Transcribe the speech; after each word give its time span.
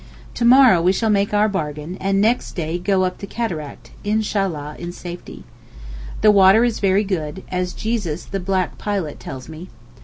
To 0.33 0.45
morrow 0.45 0.81
we 0.81 0.93
shall 0.93 1.11
make 1.11 1.31
our 1.31 1.47
bargain, 1.47 1.95
and 2.01 2.19
next 2.19 2.53
day 2.53 2.79
go 2.79 3.03
up 3.03 3.19
the 3.19 3.27
Cataract—Inshallah, 3.27 4.77
in 4.79 4.91
safety. 4.91 5.43
The 6.21 6.31
water 6.31 6.63
is 6.63 6.79
very 6.79 7.03
good, 7.03 7.43
as 7.51 7.73
Jesus 7.73 8.25
the 8.25 8.39
black 8.39 8.79
pilot 8.79 9.19
tells 9.19 9.47
me. 9.47 9.69